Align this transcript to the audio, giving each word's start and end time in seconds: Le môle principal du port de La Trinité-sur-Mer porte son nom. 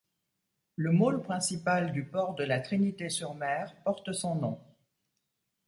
Le 0.77 0.91
môle 0.91 1.21
principal 1.21 1.91
du 1.91 2.05
port 2.05 2.33
de 2.33 2.43
La 2.43 2.59
Trinité-sur-Mer 2.59 3.75
porte 3.83 4.13
son 4.13 4.33
nom. 4.33 4.59